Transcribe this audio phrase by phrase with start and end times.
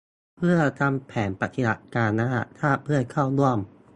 [0.37, 3.59] เพื่อทำแผนปฏิบัติการระดับชาติเพื่อเข้าร่วม